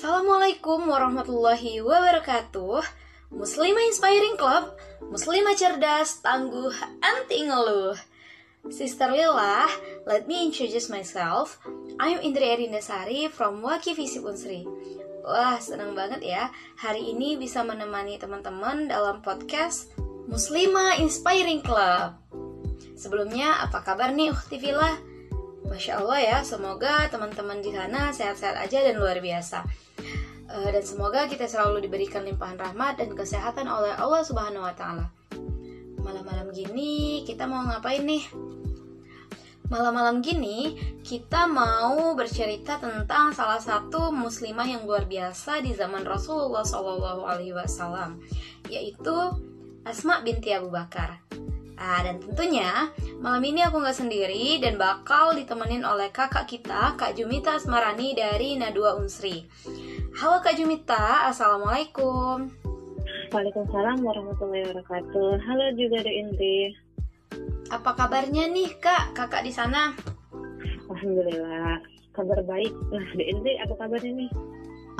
Assalamualaikum 0.00 0.88
warahmatullahi 0.88 1.84
wabarakatuh. 1.84 2.80
Muslimah 3.36 3.84
Inspiring 3.84 4.40
Club 4.40 4.72
Muslimah 5.12 5.52
cerdas, 5.52 6.24
tangguh, 6.24 6.72
anti 7.04 7.44
ngeluh. 7.44 7.92
Sister 8.72 9.12
Lila, 9.12 9.68
let 10.08 10.24
me 10.24 10.48
introduce 10.48 10.88
myself. 10.88 11.60
I'm 12.00 12.16
Indri 12.24 12.48
Erindasari 12.48 13.28
from 13.28 13.60
Waki 13.60 13.92
Visip 13.92 14.24
Unsri. 14.24 14.64
Wah, 15.20 15.60
senang 15.60 15.92
banget 15.92 16.24
ya 16.24 16.48
Hari 16.80 17.12
ini 17.12 17.36
bisa 17.36 17.60
menemani 17.60 18.16
teman-teman 18.16 18.88
dalam 18.88 19.20
podcast 19.20 19.92
Muslimah 20.32 20.96
Inspiring 20.96 21.60
Club. 21.60 22.16
Sebelumnya, 22.96 23.68
apa 23.68 23.84
kabar 23.84 24.16
nih 24.16 24.32
Ukti 24.32 24.64
Villa? 24.64 25.09
Masya 25.66 26.00
Allah 26.00 26.20
ya, 26.20 26.38
semoga 26.40 27.08
teman-teman 27.12 27.60
di 27.60 27.72
sana 27.74 28.08
sehat-sehat 28.12 28.56
aja 28.56 28.80
dan 28.84 28.96
luar 28.96 29.20
biasa. 29.20 29.64
Uh, 30.50 30.68
dan 30.72 30.82
semoga 30.82 31.30
kita 31.30 31.46
selalu 31.46 31.86
diberikan 31.86 32.26
limpahan 32.26 32.58
rahmat 32.58 32.98
dan 32.98 33.14
kesehatan 33.14 33.70
oleh 33.70 33.94
Allah 33.94 34.22
Subhanahu 34.24 34.66
wa 34.66 34.74
taala. 34.74 35.06
Malam-malam 36.00 36.50
gini 36.50 37.22
kita 37.22 37.46
mau 37.46 37.62
ngapain 37.62 38.02
nih? 38.02 38.24
Malam-malam 39.70 40.18
gini 40.18 40.74
kita 41.06 41.46
mau 41.46 42.18
bercerita 42.18 42.82
tentang 42.82 43.30
salah 43.30 43.62
satu 43.62 44.10
muslimah 44.10 44.66
yang 44.66 44.82
luar 44.82 45.06
biasa 45.06 45.62
di 45.62 45.70
zaman 45.70 46.02
Rasulullah 46.02 46.66
wasallam, 46.66 48.18
yaitu 48.66 49.14
Asma 49.86 50.26
binti 50.26 50.50
Abu 50.50 50.74
Bakar. 50.74 51.22
Ah, 51.80 52.04
dan 52.04 52.20
tentunya 52.20 52.92
malam 53.24 53.40
ini 53.40 53.64
aku 53.64 53.80
nggak 53.80 53.96
sendiri 53.96 54.60
dan 54.60 54.76
bakal 54.76 55.32
ditemenin 55.32 55.80
oleh 55.80 56.12
kakak 56.12 56.44
kita, 56.44 56.92
Kak 57.00 57.16
Jumita 57.16 57.56
Asmarani 57.56 58.12
dari 58.12 58.60
Nadua 58.60 59.00
Unsri. 59.00 59.48
Halo 60.20 60.44
Kak 60.44 60.60
Jumita, 60.60 61.32
Assalamualaikum. 61.32 62.52
Waalaikumsalam 63.32 63.96
warahmatullahi 64.04 64.68
wabarakatuh. 64.68 65.40
Halo 65.40 65.66
juga 65.72 66.04
De 66.04 66.12
Indri. 66.12 66.76
Apa 67.72 67.96
kabarnya 67.96 68.52
nih 68.52 68.76
Kak, 68.76 69.16
kakak 69.16 69.40
di 69.48 69.52
sana? 69.56 69.96
Alhamdulillah, 70.84 71.80
kabar 72.12 72.44
baik. 72.44 72.76
Nah, 72.92 73.08
De 73.16 73.24
Indri 73.24 73.56
apa 73.56 73.72
kabarnya 73.80 74.28
nih? 74.28 74.30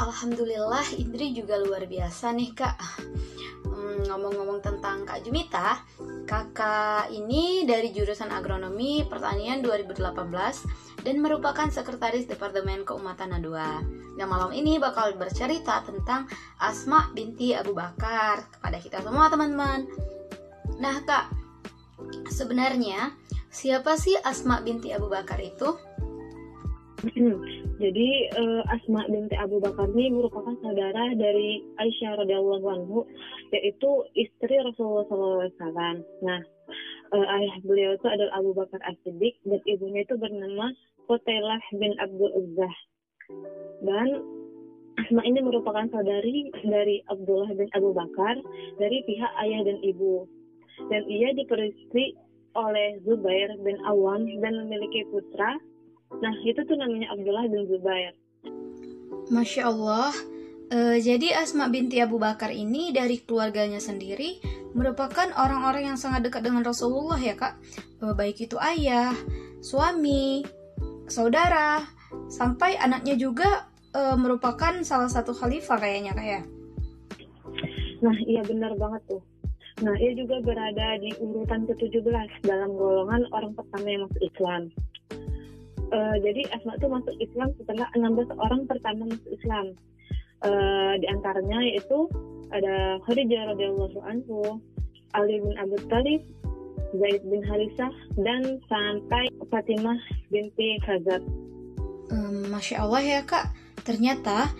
Alhamdulillah, 0.01 0.97
Indri 0.97 1.37
juga 1.37 1.61
luar 1.61 1.85
biasa 1.85 2.33
nih 2.33 2.57
Kak. 2.57 2.77
Hmm, 3.69 4.01
ngomong-ngomong 4.09 4.65
tentang 4.65 5.05
Kak 5.05 5.21
Jumita, 5.29 5.85
kakak 6.31 7.11
ini 7.11 7.67
dari 7.67 7.91
jurusan 7.91 8.31
agronomi 8.31 9.03
pertanian 9.03 9.67
2018 9.67 11.03
dan 11.03 11.17
merupakan 11.19 11.67
sekretaris 11.67 12.31
Departemen 12.31 12.87
Keumatan 12.87 13.35
A2. 13.35 13.51
Nah 14.15 14.27
malam 14.31 14.55
ini 14.55 14.79
bakal 14.79 15.19
bercerita 15.19 15.83
tentang 15.83 16.31
Asma 16.63 17.11
binti 17.19 17.51
Abu 17.51 17.75
Bakar 17.75 18.47
kepada 18.47 18.79
kita 18.79 19.03
semua 19.03 19.27
teman-teman. 19.27 19.91
Nah 20.79 21.03
kak, 21.03 21.35
sebenarnya 22.31 23.11
siapa 23.51 23.99
sih 23.99 24.15
Asma 24.23 24.63
binti 24.63 24.95
Abu 24.95 25.11
Bakar 25.11 25.43
itu? 25.43 25.75
Jadi 27.83 28.09
uh, 28.37 28.63
Asma 28.69 29.09
binti 29.09 29.33
Abu 29.37 29.57
Bakar 29.57 29.89
ini 29.97 30.13
merupakan 30.13 30.53
saudara 30.61 31.17
dari 31.17 31.65
Aisyah 31.81 32.21
radhiyallahu 32.21 32.67
anhu, 32.69 33.09
yaitu 33.57 34.05
istri 34.13 34.61
Rasulullah 34.61 35.09
SAW. 35.09 36.05
Nah, 36.21 36.41
uh, 37.17 37.27
ayah 37.41 37.57
beliau 37.65 37.97
itu 37.97 38.07
adalah 38.09 38.37
Abu 38.37 38.53
Bakar 38.53 38.81
As-Siddiq 38.85 39.41
dan 39.49 39.61
ibunya 39.65 40.05
itu 40.05 40.15
bernama 40.21 40.73
Qutailah 41.09 41.63
bin 41.81 41.97
Abdul 41.97 42.33
Uzzah. 42.37 42.77
Dan 43.81 44.09
Asma 45.01 45.25
ini 45.25 45.41
merupakan 45.41 45.89
saudari 45.89 46.53
dari 46.61 47.01
Abdullah 47.09 47.57
bin 47.57 47.73
Abu 47.73 47.97
Bakar 47.97 48.37
dari 48.77 49.01
pihak 49.09 49.33
ayah 49.41 49.65
dan 49.65 49.81
ibu. 49.81 50.29
Dan 50.93 51.09
ia 51.09 51.33
diperistri 51.33 52.13
oleh 52.53 52.99
Zubair 53.07 53.55
bin 53.63 53.79
Awam 53.87 54.27
dan 54.43 54.67
memiliki 54.67 55.07
putra 55.09 55.57
Nah, 56.19 56.35
itu 56.43 56.59
tuh 56.67 56.75
namanya 56.75 57.15
Abdullah 57.15 57.47
bin 57.47 57.71
Zubair. 57.71 58.15
Masya 59.31 59.71
Allah. 59.71 60.11
Uh, 60.71 60.99
jadi 61.03 61.35
Asma 61.35 61.67
binti 61.67 61.99
Abu 61.99 62.19
Bakar 62.23 62.55
ini 62.55 62.95
dari 62.95 63.19
keluarganya 63.19 63.83
sendiri 63.83 64.39
merupakan 64.71 65.27
orang-orang 65.35 65.91
yang 65.91 65.99
sangat 65.99 66.23
dekat 66.27 66.47
dengan 66.47 66.63
Rasulullah 66.63 67.19
ya 67.19 67.35
kak. 67.35 67.59
Uh, 67.99 68.15
baik 68.15 68.39
itu 68.39 68.55
ayah, 68.63 69.11
suami, 69.59 70.47
saudara, 71.11 71.83
sampai 72.31 72.79
anaknya 72.79 73.19
juga 73.19 73.67
uh, 73.99 74.15
merupakan 74.15 74.79
salah 74.87 75.11
satu 75.11 75.35
khalifah 75.35 75.79
kayaknya 75.79 76.15
kayak. 76.15 76.43
Ya? 76.43 76.43
Nah 78.07 78.17
iya 78.23 78.43
benar 78.47 78.79
banget 78.79 79.03
tuh. 79.11 79.23
Nah 79.83 79.95
ia 79.99 80.15
juga 80.15 80.39
berada 80.39 81.03
di 81.03 81.11
urutan 81.19 81.67
ke-17 81.67 82.47
dalam 82.47 82.71
golongan 82.79 83.27
orang 83.35 83.59
pertama 83.59 83.87
yang 83.91 84.07
masuk 84.07 84.23
Islam 84.23 84.71
uh, 85.93 86.17
jadi 86.23 86.43
Asma 86.55 86.79
itu 86.79 86.87
masuk 86.89 87.15
Islam 87.21 87.51
setelah 87.59 87.87
16 87.95 88.33
orang 88.39 88.63
pertama 88.67 89.07
masuk 89.11 89.31
Islam. 89.31 89.67
Uh, 90.41 90.97
di 90.97 91.07
antaranya 91.11 91.61
yaitu 91.61 92.09
ada 92.51 92.97
Khadijah 93.05 93.53
radhiyallahu 93.55 93.99
anhu, 94.09 94.59
Ali 95.13 95.37
bin 95.39 95.55
Abi 95.61 95.77
Thalib, 95.93 96.23
Zaid 96.97 97.23
bin 97.29 97.43
Harisah 97.45 97.93
dan 98.19 98.59
sampai 98.67 99.31
Fatimah 99.53 99.99
binti 100.33 100.81
Khazab. 100.83 101.23
Um, 102.11 102.51
Masya 102.51 102.83
Allah 102.83 103.03
ya 103.05 103.21
kak, 103.23 103.55
ternyata 103.87 104.51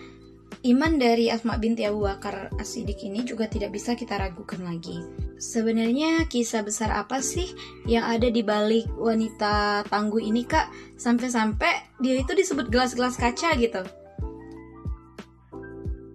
Iman 0.61 1.01
dari 1.01 1.33
Asma 1.33 1.57
binti 1.57 1.81
Abu 1.89 2.05
Bakar 2.05 2.53
as 2.61 2.77
ini 2.77 3.25
juga 3.25 3.49
tidak 3.49 3.73
bisa 3.73 3.97
kita 3.97 4.13
ragukan 4.13 4.61
lagi. 4.61 4.93
Sebenarnya 5.41 6.29
kisah 6.29 6.61
besar 6.61 6.93
apa 6.93 7.17
sih 7.17 7.49
yang 7.89 8.05
ada 8.05 8.29
di 8.29 8.45
balik 8.45 8.85
wanita 8.93 9.81
tangguh 9.89 10.21
ini 10.21 10.45
kak? 10.45 10.69
Sampai-sampai 11.01 11.97
dia 11.97 12.21
itu 12.21 12.37
disebut 12.37 12.69
gelas-gelas 12.69 13.17
kaca 13.17 13.57
gitu. 13.57 13.81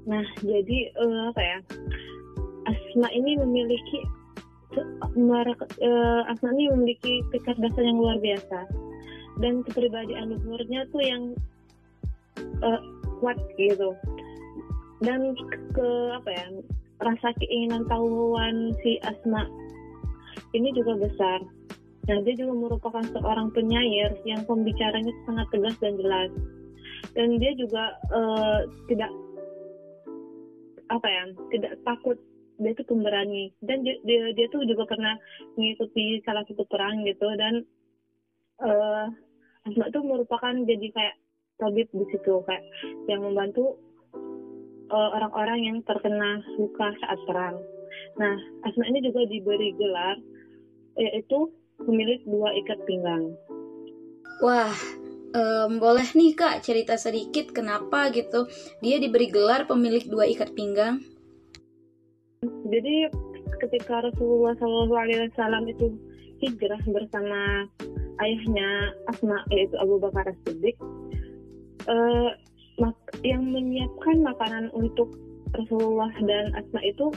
Nah, 0.06 0.22
jadi 0.46 0.78
uh, 0.94 1.34
apa 1.34 1.42
ya? 1.42 1.58
Asma 2.70 3.10
ini 3.10 3.34
memiliki 3.34 4.06
uh, 4.78 6.22
Asma 6.30 6.48
ini 6.54 6.70
memiliki 6.70 7.26
kecerdasan 7.34 7.82
yang 7.82 7.98
luar 7.98 8.22
biasa 8.22 8.62
dan 9.42 9.66
kepribadian 9.66 10.38
luhurnya 10.38 10.86
tuh 10.94 11.02
yang 11.02 11.22
uh, 12.62 12.78
kuat 13.18 13.34
gitu 13.58 13.90
dan 15.02 15.34
ke 15.74 15.88
apa 16.14 16.30
ya 16.30 16.46
rasa 17.00 17.32
keinginan 17.40 17.84
tahuan 17.86 18.72
si 18.80 18.96
Asma 19.04 19.44
ini 20.56 20.72
juga 20.72 20.96
besar. 20.96 21.44
Nah, 22.06 22.22
dia 22.22 22.34
juga 22.38 22.54
merupakan 22.54 23.02
seorang 23.02 23.50
penyair 23.50 24.14
yang 24.22 24.46
pembicaranya 24.46 25.10
sangat 25.26 25.46
tegas 25.50 25.76
dan 25.82 25.98
jelas. 25.98 26.30
Dan 27.18 27.36
dia 27.42 27.52
juga 27.58 27.98
uh, 28.14 28.62
tidak 28.86 29.10
apa 30.86 31.08
ya, 31.10 31.22
tidak 31.50 31.72
takut 31.82 32.16
dia 32.56 32.72
itu 32.72 32.84
pemberani 32.88 33.52
dan 33.60 33.84
dia, 33.84 34.00
dia 34.08 34.32
dia 34.32 34.46
tuh 34.48 34.64
juga 34.64 34.88
pernah 34.88 35.12
mengikuti 35.60 36.24
salah 36.24 36.40
satu 36.48 36.64
perang 36.64 37.04
gitu 37.04 37.28
dan 37.36 37.60
uh, 38.64 39.06
Asma 39.68 39.92
tuh 39.92 40.00
merupakan 40.00 40.54
jadi 40.64 40.88
kayak 40.88 41.16
tabib 41.60 41.88
di 41.92 42.06
situ 42.12 42.40
kayak 42.48 42.64
yang 43.12 43.24
membantu 43.24 43.76
orang-orang 44.96 45.60
yang 45.64 45.78
terkena 45.84 46.40
luka 46.56 46.92
saat 47.04 47.18
perang. 47.28 47.56
Nah, 48.16 48.36
Asma 48.64 48.84
ini 48.88 49.04
juga 49.04 49.28
diberi 49.28 49.76
gelar 49.76 50.16
yaitu 50.96 51.52
pemilik 51.80 52.20
dua 52.24 52.56
ikat 52.56 52.80
pinggang. 52.88 53.36
Wah, 54.40 54.72
um, 55.36 55.76
boleh 55.76 56.08
nih 56.16 56.32
kak 56.32 56.64
cerita 56.64 56.96
sedikit 56.96 57.52
kenapa 57.52 58.08
gitu 58.12 58.48
dia 58.80 58.96
diberi 58.96 59.28
gelar 59.28 59.68
pemilik 59.68 60.04
dua 60.08 60.24
ikat 60.28 60.56
pinggang? 60.56 61.04
Jadi 62.44 63.08
ketika 63.64 64.04
Rasulullah 64.04 64.56
SAW 64.56 65.64
itu 65.68 65.86
hijrah 66.44 66.80
bersama 66.84 67.64
ayahnya 68.20 68.92
Asma 69.08 69.40
yaitu 69.52 69.76
Abu 69.80 69.96
Bakar 70.00 70.28
As-Siddiq, 70.28 70.76
uh, 71.88 72.30
yang 73.24 73.42
menyiapkan 73.48 74.20
makanan 74.20 74.68
untuk 74.76 75.16
Rasulullah 75.56 76.12
dan 76.24 76.52
Asma 76.52 76.80
itu 76.84 77.08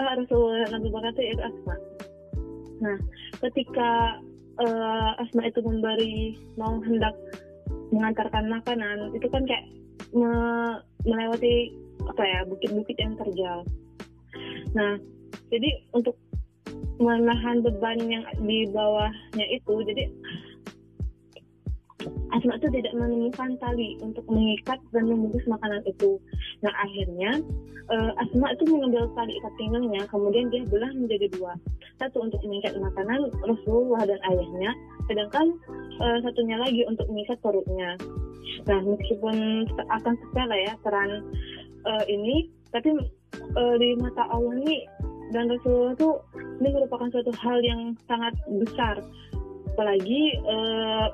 uh, 0.00 0.12
Rasulullah 0.16 0.64
dan 0.68 0.80
Abu 0.80 0.88
Bakar 0.92 1.12
itu 1.16 1.42
Asma. 1.42 1.74
Nah, 2.80 2.96
ketika 3.44 4.20
uh, 4.60 5.20
Asma 5.20 5.48
itu 5.48 5.60
memberi 5.60 6.36
mau 6.56 6.80
hendak 6.80 7.12
mengantarkan 7.92 8.48
makanan, 8.48 9.12
itu 9.12 9.26
kan 9.28 9.44
kayak 9.44 9.66
me 10.14 10.32
melewati 11.06 11.74
apa 12.06 12.22
ya 12.22 12.40
bukit-bukit 12.46 12.96
yang 12.98 13.14
terjal. 13.18 13.66
Nah, 14.74 14.98
jadi 15.50 15.70
untuk 15.94 16.16
menahan 16.96 17.60
beban 17.60 18.00
yang 18.08 18.24
di 18.40 18.66
bawahnya 18.72 19.46
itu, 19.52 19.74
jadi 19.84 20.08
Asma 22.34 22.58
itu 22.58 22.68
tidak 22.74 22.94
menemukan 22.98 23.54
tali 23.62 23.94
untuk 24.02 24.26
mengikat 24.26 24.82
dan 24.90 25.06
membungkus 25.06 25.46
makanan 25.46 25.82
itu. 25.86 26.18
Nah 26.66 26.72
akhirnya 26.74 27.38
uh, 27.92 28.12
Asma 28.18 28.50
itu 28.50 28.64
mengambil 28.66 29.06
tali 29.14 29.32
ikat 29.38 29.54
pinggangnya, 29.54 30.02
kemudian 30.10 30.50
dia 30.50 30.66
belah 30.66 30.90
menjadi 30.90 31.26
dua. 31.38 31.54
Satu 32.02 32.26
untuk 32.26 32.42
mengikat 32.42 32.74
makanan 32.76 33.30
Rasulullah 33.46 34.02
dan 34.04 34.20
ayahnya, 34.34 34.70
sedangkan 35.06 35.46
uh, 36.02 36.18
satunya 36.26 36.56
lagi 36.58 36.82
untuk 36.90 37.06
mengikat 37.08 37.38
perutnya. 37.40 37.94
Nah 38.66 38.78
meskipun 38.82 39.66
akan 39.90 40.14
sepele 40.18 40.56
ya 40.66 40.74
peran 40.82 41.10
uh, 41.86 42.04
ini, 42.10 42.50
tapi 42.74 42.90
uh, 43.54 43.74
di 43.78 43.94
mata 44.02 44.26
Allah 44.34 44.58
ini 44.66 44.82
dan 45.30 45.50
Rasulullah 45.50 45.94
itu 45.94 46.10
ini 46.62 46.68
merupakan 46.74 47.08
suatu 47.10 47.32
hal 47.38 47.58
yang 47.62 47.94
sangat 48.10 48.34
besar. 48.62 48.98
Apalagi 49.76 50.40
uh, 50.48 51.12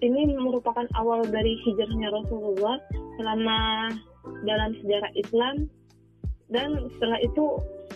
ini 0.00 0.32
merupakan 0.36 0.88
awal 0.96 1.24
dari 1.28 1.60
hijrahnya 1.64 2.08
Rasulullah 2.08 2.80
selama 3.20 3.92
dalam 4.48 4.72
sejarah 4.80 5.12
Islam 5.16 5.68
dan 6.50 6.76
setelah 6.96 7.18
itu 7.20 7.44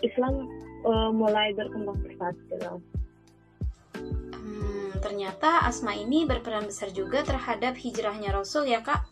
Islam 0.04 0.48
uh, 0.84 1.10
mulai 1.10 1.56
berkembang 1.56 1.98
pesat 2.04 2.34
gitu. 2.52 2.80
Hmm, 4.36 4.90
ternyata 5.00 5.64
Asma 5.64 5.96
ini 5.96 6.28
berperan 6.28 6.68
besar 6.68 6.92
juga 6.92 7.24
terhadap 7.24 7.74
hijrahnya 7.80 8.36
Rasul 8.36 8.68
ya 8.68 8.84
kak? 8.84 9.04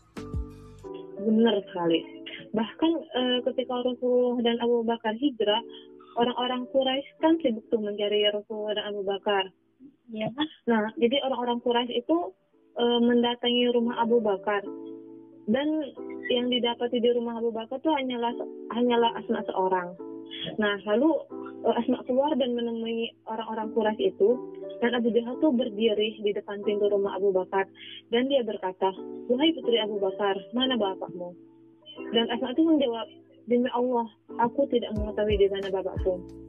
Benar 1.17 1.65
sekali. 1.71 2.05
Bahkan 2.53 2.91
uh, 2.93 3.37
ketika 3.51 3.73
Rasulullah 3.81 4.37
dan 4.45 4.55
Abu 4.61 4.85
Bakar 4.85 5.17
hijrah, 5.17 5.61
orang-orang 6.13 6.69
Quraisy 6.69 7.09
kan 7.17 7.41
sibuk 7.41 7.65
tuh 7.73 7.81
mencari 7.81 8.29
Rasulullah 8.29 8.77
dan 8.77 8.85
Abu 8.93 9.01
Bakar. 9.01 9.49
Ya. 10.13 10.29
Nah, 10.69 10.93
jadi 11.01 11.23
orang-orang 11.25 11.57
Quraisy 11.65 12.05
itu 12.05 12.35
e, 12.77 12.83
mendatangi 13.01 13.69
rumah 13.73 14.01
Abu 14.01 14.17
Bakar 14.19 14.63
dan 15.49 15.67
yang 16.31 16.47
didapati 16.47 17.03
di 17.03 17.09
rumah 17.11 17.37
Abu 17.37 17.51
Bakar 17.51 17.77
itu 17.77 17.91
hanyalah 17.91 18.33
hanyalah 18.73 19.11
Asma 19.19 19.43
seorang. 19.45 19.93
Nah, 20.57 20.75
lalu 20.87 21.11
e, 21.63 21.69
Asma 21.73 22.01
keluar 22.07 22.33
dan 22.39 22.55
menemui 22.57 23.13
orang-orang 23.29 23.71
Quraisy 23.73 24.13
itu 24.15 24.29
dan 24.81 24.97
Abu 24.97 25.13
Jahal 25.15 25.39
tuh 25.39 25.53
berdiri 25.55 26.19
di 26.19 26.31
depan 26.35 26.59
pintu 26.65 26.91
rumah 26.91 27.15
Abu 27.15 27.31
Bakar 27.31 27.69
dan 28.11 28.27
dia 28.27 28.43
berkata, 28.43 28.91
"Wahai 29.31 29.53
putri 29.55 29.79
Abu 29.79 29.99
Bakar, 30.01 30.35
mana 30.51 30.75
bapakmu?" 30.75 31.31
Dan 32.11 32.27
Asma 32.33 32.51
itu 32.51 32.65
menjawab, 32.65 33.07
"Demi 33.47 33.69
Allah, 33.71 34.07
aku 34.41 34.65
tidak 34.73 34.91
mengetahui 34.97 35.37
di 35.37 35.47
mana 35.47 35.67
bapakku." 35.69 36.42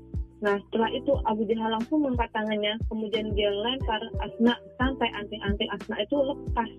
Nah, 0.45 0.61
setelah 0.69 0.93
itu 0.93 1.13
Abu 1.25 1.49
Jahal 1.49 1.73
langsung 1.73 2.05
mengangkat 2.05 2.29
tangannya, 2.37 2.77
kemudian 2.93 3.33
dia 3.33 3.49
lempar 3.49 4.05
Asma 4.21 4.53
sampai 4.77 5.09
anting-anting 5.17 5.73
Asma 5.73 5.97
itu 6.05 6.21
lepas. 6.21 6.71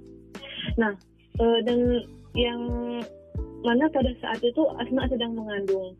Nah, 0.77 0.93
e, 1.41 1.45
dan 1.65 2.05
yang 2.37 2.61
mana 3.65 3.89
pada 3.89 4.13
saat 4.21 4.37
itu 4.45 4.61
Asma 4.77 5.09
sedang 5.09 5.33
mengandung 5.33 5.97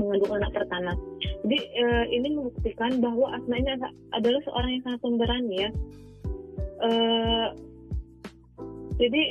mengandung 0.00 0.32
anak 0.40 0.56
pertama. 0.56 0.96
Jadi 1.44 1.58
e, 1.60 1.84
ini 2.08 2.28
membuktikan 2.32 3.04
bahwa 3.04 3.36
Asma 3.36 3.60
ini 3.60 3.68
adalah 4.16 4.40
seorang 4.48 4.80
yang 4.80 4.82
sangat 4.88 5.00
pemberani 5.04 5.54
ya. 5.68 5.70
E, 6.80 6.90
jadi 8.96 9.22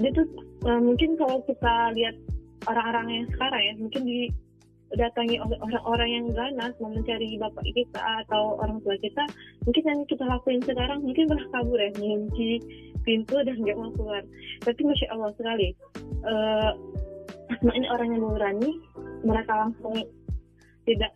dia 0.00 0.10
tuh 0.16 0.24
e, 0.64 0.70
mungkin 0.80 1.20
kalau 1.20 1.44
kita 1.44 1.92
lihat 1.92 2.16
orang-orang 2.64 3.06
yang 3.12 3.26
sekarang 3.36 3.60
ya, 3.60 3.74
mungkin 3.76 4.02
di 4.08 4.32
datangi 4.92 5.40
oleh 5.40 5.56
orang-orang 5.64 6.10
yang 6.10 6.26
ganas 6.36 6.76
mau 6.76 6.92
mencari 6.92 7.40
bapak 7.40 7.64
kita 7.72 8.00
atau 8.26 8.60
orang 8.60 8.76
tua 8.84 8.92
kita 9.00 9.24
mungkin 9.64 9.84
yang 9.88 10.00
kita 10.04 10.24
lakuin 10.28 10.60
sekarang 10.60 11.00
mungkin 11.00 11.32
malah 11.32 11.46
kabur 11.48 11.80
ya 11.80 11.90
mengunci 11.96 12.60
pintu 13.02 13.36
dan 13.42 13.56
nggak 13.58 13.78
mau 13.78 13.90
keluar. 13.96 14.22
Tapi 14.62 14.80
masya 14.84 15.06
Allah 15.10 15.30
sekali 15.36 15.68
uh, 16.28 16.70
ini 17.70 17.86
orang 17.88 18.08
yang 18.14 18.22
berani 18.26 18.70
mereka 19.22 19.52
langsung 19.54 19.94
tidak 20.84 21.12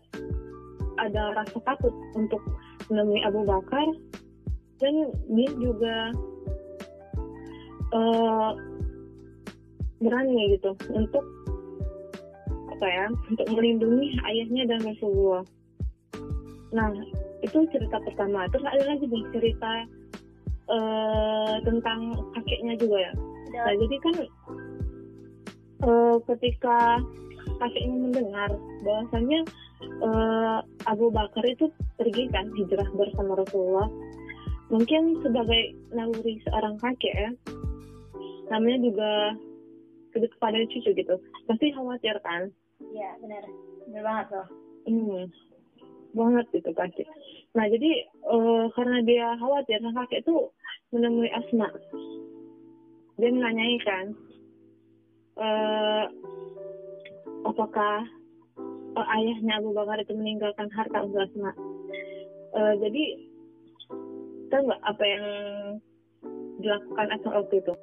ada 0.97 1.35
rasa 1.35 1.57
takut 1.61 1.93
untuk 2.15 2.41
menemui 2.89 3.21
Abu 3.23 3.43
Bakar. 3.45 3.87
Dan 4.77 5.09
dia 5.33 5.49
juga 5.57 6.13
uh, 7.97 8.53
berani 9.97 10.53
gitu 10.53 10.77
untuk 10.93 11.25
apa 12.77 12.85
ya 12.93 13.05
untuk 13.33 13.47
melindungi 13.57 14.21
ayahnya 14.21 14.69
dan 14.69 14.85
Rasulullah. 14.85 15.41
Nah 16.77 16.93
itu 17.41 17.65
cerita 17.73 17.97
pertama. 18.05 18.45
Terus 18.53 18.69
ada 18.69 18.83
lagi 18.85 19.09
nih 19.09 19.25
cerita 19.33 19.73
uh, 20.69 21.57
tentang 21.65 22.13
kakeknya 22.37 22.77
juga 22.77 23.09
ya. 23.09 23.13
Nah 23.57 23.73
jadi 23.81 23.95
kan 23.97 24.15
uh, 25.89 26.15
ketika 26.29 27.01
kakeknya 27.57 27.97
mendengar 27.97 28.53
bahwasanya 28.85 29.41
uh, 30.05 30.61
Abu 30.85 31.09
Bakar 31.09 31.41
itu 31.49 31.73
pergi 31.97 32.29
kan 32.29 32.45
hijrah 32.53 32.85
bersama 32.93 33.41
Rasulullah. 33.41 33.89
Mungkin 34.69 35.25
sebagai 35.25 35.73
naluri 35.95 36.43
seorang 36.45 36.77
kakek 36.77 37.15
ya, 37.15 37.31
namanya 38.53 38.77
juga 38.83 39.11
kepada 40.25 40.57
cucu 40.65 40.89
gitu 40.97 41.15
pasti 41.45 41.69
khawatir 41.75 42.17
kan 42.25 42.49
Iya 42.77 43.09
benar, 43.21 43.43
benar 43.89 44.03
banget 44.05 44.27
loh. 44.33 44.47
Hmm, 44.87 45.23
banget 46.13 46.45
itu 46.53 46.71
pasti. 46.77 47.03
Nah 47.57 47.65
jadi 47.65 47.91
uh, 48.29 48.69
karena 48.77 48.97
dia 49.01 49.27
khawatir, 49.41 49.81
sang 49.81 49.97
kakek 49.97 50.21
itu 50.21 50.35
menemui 50.93 51.29
Asma. 51.33 51.67
Dia 53.17 53.33
menanyai 53.33 53.77
kan, 53.81 54.05
uh, 55.41 56.05
apakah 57.49 58.05
uh, 58.93 59.07
ayahnya 59.17 59.57
Abu 59.57 59.73
Bakar 59.73 59.97
itu 59.97 60.13
meninggalkan 60.13 60.69
harta 60.69 61.01
untuk 61.01 61.25
Asma. 61.25 61.51
Uh, 62.53 62.73
jadi 62.77 63.03
tahu 64.53 64.61
nggak 64.69 64.83
apa 64.85 65.03
yang 65.03 65.25
dilakukan 66.61 67.07
Asma 67.09 67.41
waktu 67.41 67.55
itu? 67.57 67.73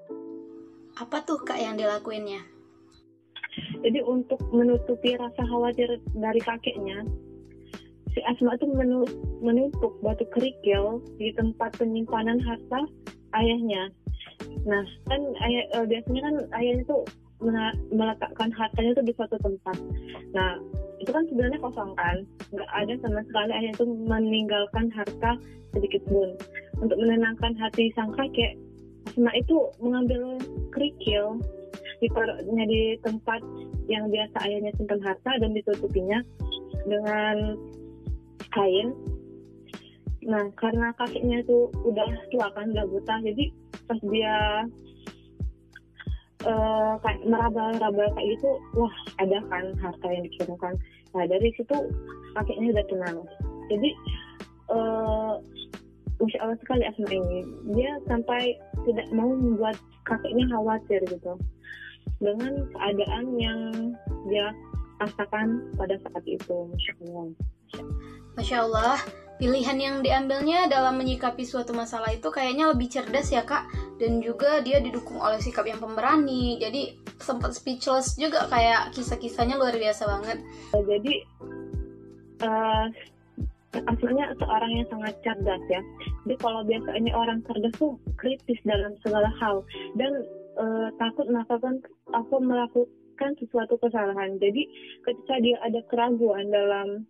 Apa 0.95 1.27
tuh 1.27 1.43
kak 1.43 1.59
yang 1.59 1.75
dilakuinnya? 1.75 2.54
Jadi 3.85 4.01
untuk 4.01 4.41
menutupi 4.49 5.13
rasa 5.21 5.45
khawatir 5.45 6.01
dari 6.17 6.41
kakeknya, 6.41 7.05
si 8.17 8.21
Asma 8.25 8.57
itu 8.57 8.65
menumpuk 9.45 10.01
batu 10.01 10.25
kerikil 10.33 11.05
di 11.21 11.37
tempat 11.37 11.77
penyimpanan 11.77 12.41
harta 12.41 12.89
ayahnya. 13.37 13.93
Nah, 14.65 14.81
kan 15.05 15.21
ayah, 15.45 15.65
e, 15.77 15.79
biasanya 15.85 16.21
kan 16.25 16.37
ayahnya 16.57 16.85
tuh 16.89 17.05
meletakkan 17.93 18.49
hartanya 18.57 18.97
tuh 18.97 19.05
di 19.05 19.13
suatu 19.13 19.37
tempat. 19.45 19.77
Nah, 20.33 20.57
itu 21.03 21.11
kan 21.13 21.29
sebenarnya 21.29 21.61
kosong 21.61 21.93
kan, 22.01 22.25
nggak 22.57 22.71
ada 22.73 22.95
sama 23.05 23.21
sekali 23.29 23.53
ayah 23.53 23.71
itu 23.77 23.85
meninggalkan 23.85 24.89
harta 24.97 25.37
sedikit 25.77 26.01
pun. 26.09 26.33
Untuk 26.81 26.97
menenangkan 26.97 27.53
hati 27.61 27.93
sang 27.93 28.17
kakek, 28.17 28.57
Asma 29.13 29.29
itu 29.37 29.69
mengambil 29.85 30.41
kerikil 30.73 31.37
ditaruhnya 32.05 32.65
di 32.69 32.83
tempat 33.01 33.41
yang 33.89 34.09
biasa 34.13 34.37
ayahnya 34.45 34.73
simpan 34.77 35.01
harta 35.01 35.33
dan 35.41 35.51
ditutupinya 35.57 36.21
dengan 36.85 37.57
kain. 38.53 38.93
Nah, 40.25 40.49
karena 40.57 40.93
kakinya 40.97 41.45
itu 41.45 41.69
udah 41.85 42.09
tua 42.33 42.49
kan, 42.57 42.73
udah 42.73 42.87
buta, 42.89 43.15
jadi 43.21 43.45
pas 43.85 44.01
dia 44.09 44.65
uh, 46.49 46.97
kayak 47.05 47.21
meraba-raba 47.29 48.09
kayak 48.17 48.29
gitu, 48.41 48.51
wah 48.73 48.95
ada 49.21 49.45
kan 49.53 49.77
harta 49.81 50.07
yang 50.09 50.25
dikirimkan. 50.25 50.75
Nah, 51.13 51.25
dari 51.29 51.53
situ 51.57 51.77
kakinya 52.33 52.73
udah 52.73 52.85
tenang. 52.89 53.19
Jadi, 53.69 53.91
uh, 54.73 55.37
Masya 56.25 56.41
Allah 56.41 56.59
sekali 56.63 56.89
Asma 56.89 57.11
ini. 57.11 57.45
Dia 57.77 58.01
sampai 58.09 58.57
tidak 58.89 59.09
mau 59.13 59.29
membuat 59.29 59.77
kakeknya 60.09 60.47
khawatir 60.53 61.01
gitu 61.11 61.37
dengan 62.25 62.53
keadaan 62.73 63.25
yang 63.37 63.61
dia 64.33 64.49
rasakan 64.97 65.69
pada 65.77 66.01
saat 66.01 66.25
itu 66.25 66.57
Masya 66.73 66.93
Allah. 67.05 67.27
Masya 68.35 68.59
Allah 68.65 68.97
pilihan 69.37 69.79
yang 69.79 69.97
diambilnya 70.01 70.71
dalam 70.71 70.97
menyikapi 70.97 71.43
suatu 71.43 71.75
masalah 71.75 72.15
itu 72.15 72.31
kayaknya 72.31 72.71
lebih 72.71 72.89
cerdas 72.89 73.29
ya 73.31 73.45
kak. 73.45 73.69
Dan 74.01 74.19
juga 74.19 74.59
dia 74.65 74.83
didukung 74.83 75.21
oleh 75.23 75.39
sikap 75.39 75.67
yang 75.67 75.79
pemberani. 75.79 76.59
Jadi 76.59 76.99
sempat 77.21 77.55
speechless 77.55 78.19
juga 78.19 78.47
kayak 78.51 78.95
kisah-kisahnya 78.95 79.55
luar 79.59 79.75
biasa 79.75 80.03
banget. 80.07 80.39
Jadi 80.75 81.15
uh, 82.43 82.87
aslinya 83.75 84.35
seorang 84.39 84.71
yang 84.71 84.87
sangat 84.91 85.15
cerdas 85.23 85.63
ya. 85.71 85.83
Jadi 86.27 86.35
kalau 86.39 86.63
biasanya 86.63 87.13
orang 87.15 87.39
cerdas 87.47 87.75
tuh 87.79 87.95
kritis 88.19 88.59
dalam 88.67 88.95
segala 89.03 89.31
hal. 89.39 89.63
Dan 89.99 90.11
uh, 90.59 90.89
takut 90.99 91.27
melakukan 91.31 91.83
apa 92.11 92.37
melakukan 92.39 93.31
sesuatu 93.39 93.79
kesalahan. 93.79 94.37
Jadi 94.39 94.67
ketika 95.07 95.35
dia 95.43 95.57
ada 95.63 95.81
keraguan 95.91 96.51
dalam 96.51 97.07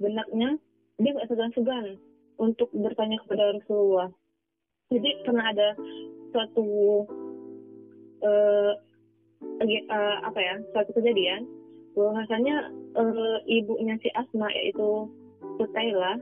benaknya, 0.00 0.60
dia 1.00 1.10
nggak 1.12 1.28
segan-segan 1.28 2.00
untuk 2.36 2.68
bertanya 2.72 3.16
kepada 3.24 3.56
Rasulullah. 3.56 4.10
jadi 4.86 5.18
pernah 5.26 5.50
ada 5.50 5.74
suatu 6.30 6.62
uh, 8.22 8.72
uh, 9.90 10.16
apa 10.22 10.40
ya 10.40 10.54
suatu 10.70 10.94
kejadian 10.94 11.42
bahwasanya 11.96 12.70
uh, 12.94 13.38
ibunya 13.48 13.96
si 14.04 14.12
Asma 14.14 14.46
yaitu 14.52 15.10
Putaila 15.58 16.20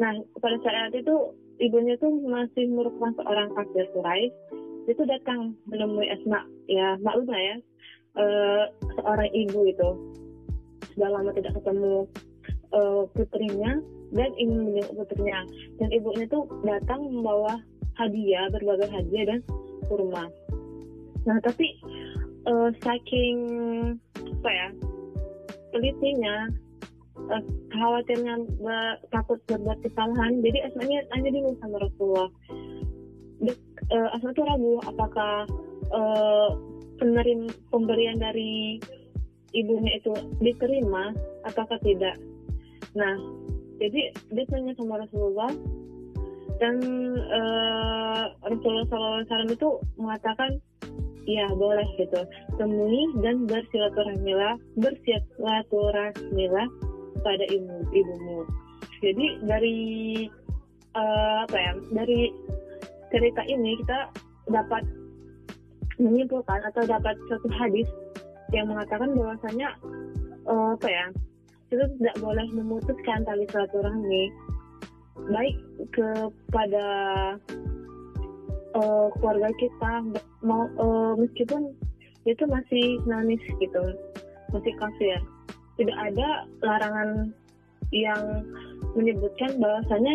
nah 0.00 0.16
pada 0.40 0.56
saat 0.64 0.96
itu 0.96 1.36
ibunya 1.60 1.98
tuh 2.00 2.16
masih 2.24 2.64
merupakan 2.72 3.12
seorang 3.20 3.52
kafir 3.52 3.84
Quraisy 3.92 4.32
itu 4.90 5.02
datang 5.06 5.54
menemui 5.70 6.10
Asma 6.10 6.42
ya 6.66 6.98
maklum 7.00 7.30
lah 7.30 7.42
ya. 7.42 7.56
Uh, 8.18 8.64
seorang 8.98 9.30
ibu 9.30 9.60
itu. 9.70 9.90
Sudah 10.92 11.08
lama 11.14 11.30
tidak 11.30 11.54
ketemu 11.62 12.10
uh, 12.74 13.06
putrinya 13.14 13.78
dan 14.10 14.30
ingin 14.34 14.66
menjenguk 14.66 15.06
putrinya. 15.06 15.46
Dan 15.78 15.88
ibunya 15.94 16.26
tuh 16.26 16.50
datang 16.66 17.06
membawa 17.06 17.62
hadiah 17.94 18.50
berbagai 18.50 18.90
hadiah 18.90 19.24
dan 19.30 19.40
kurma. 19.86 20.26
Nah 21.26 21.38
tapi 21.44 21.78
uh, 22.50 22.68
saking 22.82 23.38
apa 24.40 24.50
ya 24.50 24.68
telitinya 25.70 26.48
uh, 27.28 27.42
khawatirnya 27.70 28.34
takut 29.12 29.38
berbuat 29.46 29.78
kesalahan 29.84 30.40
jadi 30.40 30.70
asmanya 30.70 31.04
hanya 31.12 31.30
bingung 31.30 31.56
sama 31.60 31.76
Rasulullah 31.82 32.30
uh, 33.90 34.08
asma 34.14 34.30
tuh 34.32 34.46
ragu 34.46 34.80
apakah 34.86 35.46
uh, 35.92 36.50
penerim 36.98 37.50
pemberian 37.68 38.18
dari 38.18 38.80
ibunya 39.54 39.98
itu 39.98 40.14
diterima 40.38 41.14
ataukah 41.46 41.78
tidak. 41.82 42.16
Nah 42.94 43.14
jadi 43.80 44.12
dia 44.32 44.44
tanya 44.48 44.72
sama 44.76 45.00
Rasulullah 45.00 45.50
dan 46.60 46.76
uh, 47.16 48.24
Rasulullah 48.44 48.86
SAW 49.24 49.48
itu 49.48 49.68
mengatakan 49.96 50.60
ya 51.24 51.48
boleh 51.56 51.86
gitu. 51.96 52.20
Temui 52.60 53.02
dan 53.24 53.48
bersilaturahmilah 53.48 54.60
bersilaturahmilah 54.76 56.68
pada 57.20 57.44
ibu 57.52 57.84
ibumu 57.92 58.48
jadi 59.00 59.26
dari 59.48 59.78
uh, 60.92 61.48
apa 61.48 61.56
ya 61.56 61.72
dari 61.92 62.28
cerita 63.10 63.42
ini 63.46 63.78
kita 63.82 64.10
dapat 64.50 64.82
menyimpulkan 66.00 66.60
atau 66.72 66.82
dapat 66.88 67.14
suatu 67.28 67.48
hadis 67.52 67.86
yang 68.50 68.66
mengatakan 68.66 69.12
bahwasanya 69.14 69.68
uh, 70.48 70.74
apa 70.74 70.88
ya 70.88 71.06
kita 71.70 71.86
tidak 72.00 72.16
boleh 72.18 72.46
memutuskan 72.50 73.22
tali 73.22 73.46
silaturahmi 73.52 74.24
baik 75.30 75.56
kepada 75.94 76.86
uh, 78.74 79.06
keluarga 79.20 79.50
kita 79.60 79.92
mau 80.42 80.66
uh, 80.80 81.12
meskipun 81.14 81.70
itu 82.26 82.42
masih 82.48 83.00
nanis 83.08 83.40
gitu 83.60 83.84
masih 84.50 84.74
kafir. 84.78 85.18
Tidak 85.78 85.96
ada 85.96 86.44
larangan 86.60 87.32
yang 87.90 88.44
menyebutkan 88.94 89.56
bahwasanya 89.58 90.14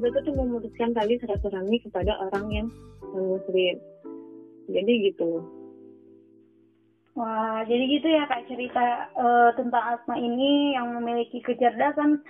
kita 0.00 0.18
tuh 0.24 0.34
memutuskan 0.36 0.92
tali 0.92 1.16
silaturahmi 1.20 1.76
kepada 1.88 2.12
orang 2.28 2.46
yang 2.52 2.66
non 3.16 3.36
muslim 3.36 3.76
jadi 4.68 4.92
gitu 5.12 5.44
Wah, 7.16 7.64
jadi 7.64 7.84
gitu 7.88 8.12
ya 8.12 8.28
kak 8.28 8.44
cerita 8.44 9.08
uh, 9.16 9.48
tentang 9.56 9.96
Asma 9.96 10.20
ini 10.20 10.76
yang 10.76 11.00
memiliki 11.00 11.40
kecerdasan 11.40 12.20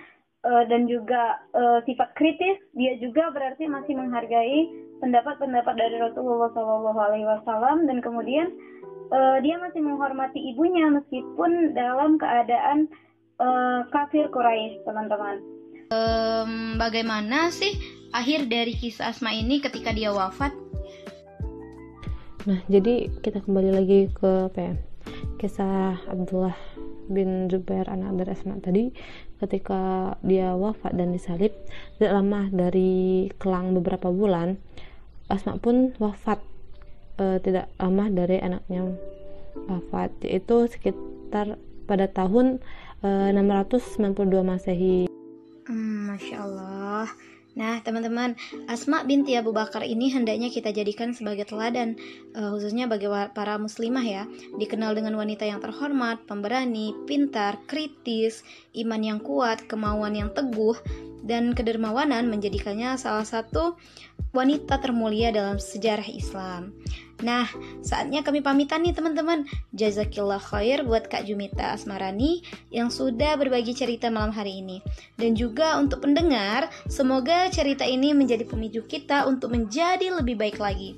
uh, 0.47 0.63
dan 0.71 0.87
juga 0.87 1.43
uh, 1.51 1.83
sifat 1.83 2.15
kritis. 2.15 2.55
Dia 2.71 2.95
juga 3.03 3.27
berarti 3.35 3.67
masih 3.67 3.99
menghargai 3.99 4.71
pendapat-pendapat 5.03 5.75
dari 5.75 5.99
Rasulullah 5.99 6.55
SAW 6.55 7.83
dan 7.83 7.99
kemudian 7.99 8.47
uh, 9.11 9.43
dia 9.43 9.59
masih 9.59 9.83
menghormati 9.83 10.39
ibunya 10.55 10.87
meskipun 10.87 11.75
dalam 11.75 12.15
keadaan 12.15 12.87
uh, 13.43 13.83
kafir 13.91 14.31
Quraisy, 14.31 14.87
teman-teman. 14.87 15.56
Um, 15.87 16.75
bagaimana 16.75 17.47
sih 17.47 17.79
akhir 18.11 18.51
dari 18.51 18.75
kisah 18.75 19.15
Asma 19.15 19.31
ini 19.31 19.63
ketika 19.63 19.95
dia 19.95 20.11
wafat? 20.11 20.51
Nah, 22.43 22.59
jadi 22.67 23.07
kita 23.23 23.43
kembali 23.43 23.71
lagi 23.71 23.99
ke 24.11 24.51
apa 24.51 24.59
ya? 24.59 24.73
Kisah 25.39 25.95
Abdullah 26.11 26.55
bin 27.07 27.47
Zubair 27.47 27.87
anak 27.87 28.19
dari 28.19 28.31
Asma 28.35 28.59
tadi 28.59 28.91
ketika 29.39 30.13
dia 30.27 30.51
wafat 30.59 30.91
dan 30.95 31.15
disalib 31.15 31.55
tidak 31.97 32.19
lama 32.19 32.51
dari 32.51 33.31
kelang 33.39 33.71
beberapa 33.71 34.11
bulan 34.11 34.59
Asma 35.31 35.55
pun 35.55 35.95
wafat 35.99 36.43
e, 37.15 37.39
tidak 37.43 37.71
lama 37.79 38.11
dari 38.11 38.43
anaknya 38.43 38.91
wafat 39.67 40.11
yaitu 40.23 40.67
sekitar 40.67 41.55
pada 41.87 42.11
tahun 42.11 42.59
e, 43.03 43.07
692 43.31 44.43
Masehi. 44.43 45.06
Masya 46.17 46.37
Allah. 46.41 47.05
Nah, 47.57 47.77
teman-teman, 47.85 48.33
Asma 48.65 49.05
binti 49.05 49.37
Abu 49.37 49.53
Bakar 49.53 49.85
ini 49.85 50.09
hendaknya 50.09 50.49
kita 50.49 50.73
jadikan 50.73 51.13
sebagai 51.13 51.45
teladan, 51.45 51.93
uh, 52.33 52.53
khususnya 52.57 52.89
bagi 52.89 53.05
para 53.37 53.61
muslimah 53.61 54.01
ya. 54.01 54.23
Dikenal 54.57 54.97
dengan 54.97 55.13
wanita 55.13 55.45
yang 55.45 55.61
terhormat, 55.61 56.25
pemberani, 56.25 56.93
pintar, 57.05 57.61
kritis, 57.69 58.41
iman 58.77 59.01
yang 59.01 59.19
kuat, 59.21 59.69
kemauan 59.69 60.17
yang 60.17 60.33
teguh, 60.33 60.77
dan 61.21 61.53
kedermawanan 61.53 62.29
menjadikannya 62.29 62.97
salah 62.97 63.25
satu 63.25 63.77
wanita 64.33 64.81
termulia 64.81 65.29
dalam 65.29 65.61
sejarah 65.61 66.05
Islam. 66.09 66.73
Nah, 67.25 67.49
saatnya 67.81 68.21
kami 68.21 68.45
pamitan 68.45 68.85
nih 68.85 68.93
teman-teman. 68.93 69.49
Jazakillah 69.73 70.37
khair 70.37 70.85
buat 70.85 71.09
Kak 71.09 71.25
Jumita 71.25 71.73
Asmarani 71.73 72.45
yang 72.69 72.93
sudah 72.93 73.33
berbagi 73.41 73.73
cerita 73.73 74.13
malam 74.13 74.29
hari 74.29 74.61
ini. 74.61 74.85
Dan 75.17 75.33
juga 75.33 75.81
untuk 75.81 76.05
pendengar, 76.05 76.69
semoga 76.85 77.49
cerita 77.49 77.81
ini 77.89 78.13
menjadi 78.13 78.45
pemicu 78.45 78.85
kita 78.85 79.25
untuk 79.25 79.57
menjadi 79.57 80.13
lebih 80.13 80.37
baik 80.37 80.61
lagi. 80.61 80.93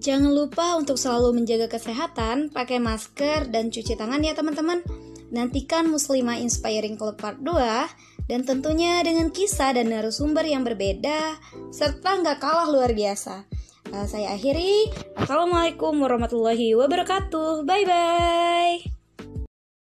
Jangan 0.00 0.32
lupa 0.32 0.80
untuk 0.80 0.96
selalu 0.96 1.44
menjaga 1.44 1.68
kesehatan, 1.68 2.48
pakai 2.50 2.80
masker, 2.80 3.52
dan 3.52 3.68
cuci 3.68 3.94
tangan 3.94 4.24
ya 4.24 4.32
teman-teman. 4.32 4.80
Nantikan 5.30 5.86
Muslimah 5.86 6.42
Inspiring 6.42 6.98
Club 6.98 7.20
Part 7.20 7.38
2 7.38 8.26
dan 8.26 8.42
tentunya 8.42 8.98
dengan 9.04 9.30
kisah 9.30 9.76
dan 9.78 9.92
narasumber 9.94 10.42
yang 10.42 10.66
berbeda 10.66 11.38
serta 11.70 12.18
nggak 12.18 12.42
kalah 12.42 12.66
luar 12.66 12.90
biasa. 12.96 13.46
Uh, 13.90 14.06
saya 14.06 14.38
akhiri. 14.38 14.86
Assalamualaikum 15.18 15.98
warahmatullahi 15.98 16.78
wabarakatuh. 16.78 17.66
Bye 17.66 17.84
bye. 17.86 18.99